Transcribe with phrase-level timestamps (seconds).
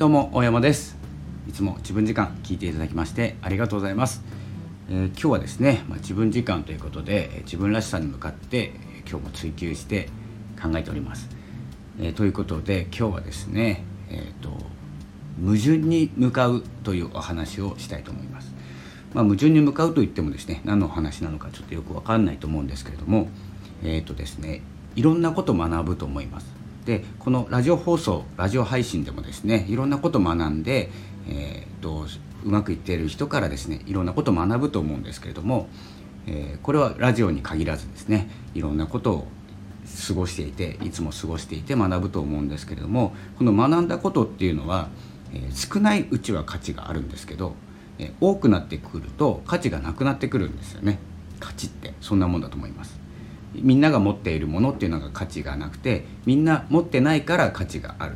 [0.00, 0.96] どうも大山です。
[1.46, 4.22] いつも自分時間聞いていただきましてありがとうございます、
[4.88, 8.72] えー、今日はですね、まあ、自分時間ということで自分らしさに向かって
[9.06, 10.08] 今日も追求して
[10.58, 11.28] 考えております、
[12.00, 14.48] えー、ということで今日はですねえっ、ー、と
[15.38, 18.54] 矛盾に向かうというお話をしたいと思います。
[19.12, 23.28] まあ、矛盾に向かうといってもですね何の話なのかちょっとよく分かんないと思うんですけれども
[23.84, 24.62] えっ、とですね
[24.96, 26.59] いろんなことを学ぶと思います。
[26.84, 30.90] でこのラジオ放送ラジオ配信でもですねいろんなことを学んで、
[31.28, 32.06] えーと、
[32.44, 35.68] うまくいっている人からですねいろんなことを学ぶと思うんですけれども、
[36.26, 39.26] えー、これはラジオに限らずですねいろんなことを
[40.06, 44.88] 過ごしていていつも過ごしていて学ぶと思うんですけれどもこの学んだことっていうのは、
[45.32, 47.54] えー、少ないうちは価値があるんですけど、
[47.98, 50.98] えー、多くなってくると価値がなくなってくるんですよね
[51.40, 52.99] 価値ってそんなもんだと思います。
[53.54, 58.14] みんなが持っているものっていうのが価値がなくてみんな持ってないから価値がある。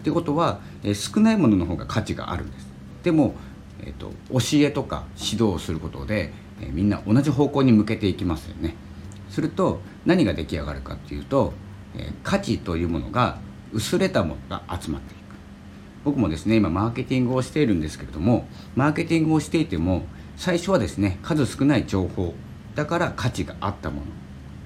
[0.00, 2.66] ってことは、え、少ないものの方が価値があるんです。
[3.02, 3.34] でも、
[3.82, 6.32] えーと、教えとか指導をすることで、
[6.62, 8.74] え、みんな同じ方向に向けていきますよね。
[9.28, 11.52] すると何が出来上がるかっていうと、
[11.96, 13.38] え、価値というものが
[13.72, 15.20] 薄れたものが集まっていく。
[16.04, 20.04] 僕もですね今マーケティングをしているんですけれどもマーケティングをしていても
[20.36, 22.34] 最初はですね数少ない情報
[22.74, 24.06] だから価値があったもの。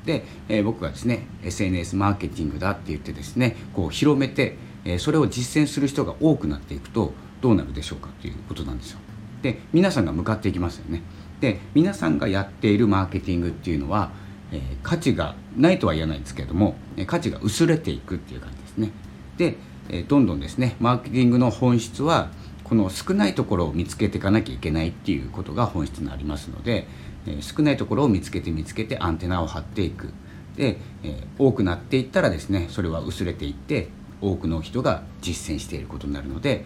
[0.04, 8.98] で、えー、僕がですね SNS マーケティングだって言ってですねこう広めて、えー、それを実践する人が多くなっていくとどうなるでしょうかっていうことなんですよ。
[9.42, 11.02] で皆さんが向かっていきますよね。
[11.40, 14.12] で皆さんがやっているマーケティングっていうのは、
[14.52, 18.90] えー、価値がないとは言わないんですけども価値が薄れていくっていう感じですね。
[19.36, 19.56] で、
[19.90, 22.30] え、どんどんですねマーケティングの本質は
[22.62, 26.88] この少ないところを見つけていかなきゃいけないっていうことが本質になりますので、
[27.26, 30.12] え少ないところを見つけて見つけてアンテナを張っていく。
[30.56, 33.88] で、え多くなっていったらですねそれは薄れていって
[34.20, 36.64] 多くの人が実践していることになるので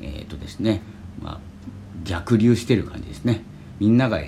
[0.00, 0.82] えっ、ー、とですね、
[1.22, 1.40] まあ、
[2.04, 3.44] 逆流してる感じですね。
[3.78, 4.20] みんなが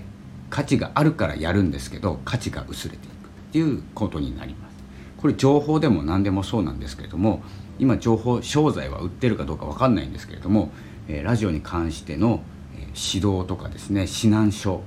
[0.49, 3.17] 価値があるからやるんですけど価値が薄れていくっ
[3.53, 4.73] ていうことになります。
[5.19, 7.43] これ情報でも何でもそうなんですけれども
[7.79, 10.71] 今情報商材は売ってるかどうか分かんないんですけれども、
[11.09, 12.43] え、ラジオに関しての、
[12.89, 14.83] 指導とかですね指南書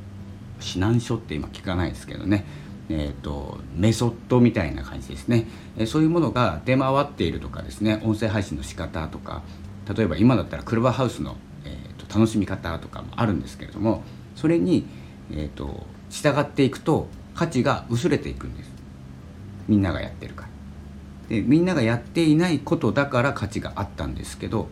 [0.65, 2.45] 指南書って今聞かないですけどね。
[2.87, 8.01] えーと、メソッドみたいな感じですね、えー、そういうものが出回っているとかですね。
[8.03, 9.41] 音声配信の仕方とか
[9.95, 14.03] 例えば今だったらクルバハウスの、えーと、楽しみ方とかもあるんですけれども
[14.35, 14.85] それに、
[15.31, 18.71] えーと、従っていくと価値が薄れていくんです。
[19.67, 20.49] みんながやってるから。
[21.29, 24.67] でみんながやっていないことだから価値があったんですけど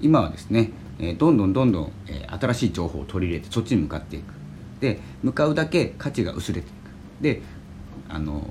[0.00, 4.43] 今はですね、え、どんどんどんどん、え、新しい情報を取り入れてそっちに向かっていく。
[4.84, 7.40] で向かうだけ価値が薄れていくで
[8.10, 8.42] あの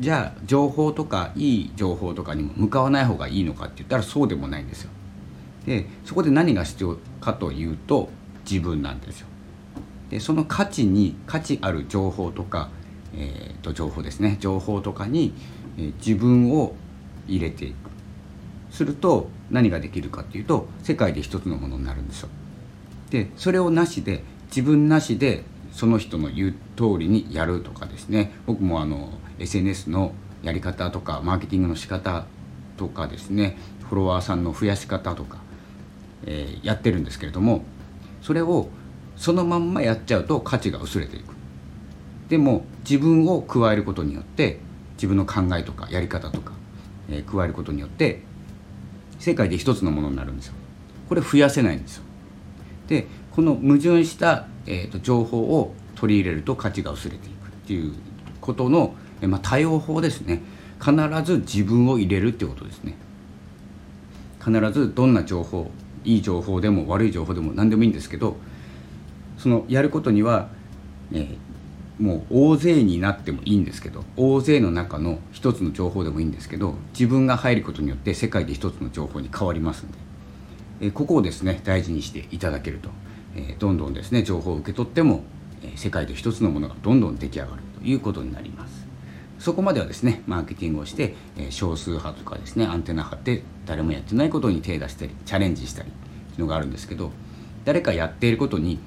[0.00, 4.90] じゃあ情報とかいい情報とかにも向かわない方がいいのかって言ったらそうでもないんですよ。
[5.64, 8.08] でそこで何が必要かというと
[8.44, 9.28] 自分なんですよ。
[10.10, 12.68] でその価値に価値ある情報とか、
[13.14, 15.32] えー、と情報ですね情報とかに、
[15.78, 16.74] え、自分を
[17.28, 17.76] 入れていく
[18.72, 22.28] すると何ができるかっていうと世界で一つのものになるんですよ。
[23.10, 28.32] でそれをなしで自分なしでその人の言う通りにやるとかですね。
[28.46, 30.12] 僕もあの SNS の
[30.42, 32.26] やり方とかマーケティングの仕方
[32.76, 33.56] とかですね。
[33.88, 35.38] フォロワーさんの増やし方とか、
[36.24, 37.62] えー、やってるんですけれども
[38.22, 38.68] それを
[39.16, 41.34] そのまんまやっちゃうと価値が薄れていく。
[42.28, 44.60] でも自分を加えることによって
[44.94, 46.52] 自分の考えとかやり方とか、
[47.10, 48.22] えー、加えることによって
[49.18, 50.54] 世界で一つのものになるんですよ。
[51.08, 52.04] これ増やせないんですよ。
[52.88, 57.92] でこの矛盾したえーと、情報を取り入れると価値が薄れていくっていう
[58.40, 60.42] ことの、えまあ、対応法ですね。
[60.80, 62.96] 必ず自分を入れるってことですね。
[64.44, 65.70] 必ずどんな情報
[66.04, 68.36] いい情報でも悪い情報でも何でもいいんですけど
[69.38, 70.48] そのやることには、
[71.12, 79.98] えー、もう大勢になってもいいんですけど大勢の中の一つの情報でもいいんですけど自分が入ることによって世界で一つの情報に変わりますんで、
[80.80, 82.90] えー、ここをですね大事にしていただけると。
[83.36, 85.22] えどんどんですね情報を受け取っても、
[85.62, 88.86] え世界で一つのものがどんどん出来上がるということになります。
[89.38, 97.10] そこまではですねマーケティングをして、え少数派とかですねアンテナ張って誰もやってないことに手出したりチャレンジしたりっていうのがあるんですけど
[97.64, 98.78] 誰かやっていることに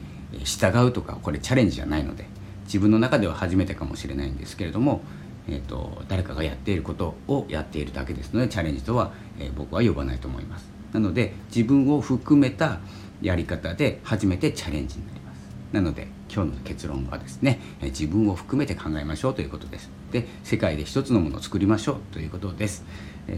[0.43, 2.25] 従うとかこれチャレンジじゃないので
[2.65, 5.01] 自分の中では初めてかもしれないんですけれども、
[5.47, 10.69] えーと、誰かがやっていることをやっているだけですのでチャレンジとは、えー、僕は呼ばないと思います。
[10.91, 12.79] なので自分を含めた
[13.21, 15.47] やり方で初めてチャレンジになります。
[15.71, 19.89] なので今日の結論はですね自分を含めて考えましょうということです。
[20.11, 22.85] で世界で一つのものを作りましょうということです。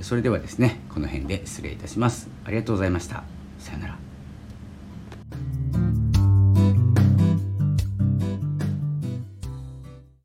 [0.01, 2.29] それではですねこの辺で失礼いたします。
[2.45, 3.23] ありがとうございました。
[3.59, 4.06] さよなら。